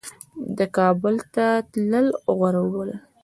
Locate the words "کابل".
0.77-1.15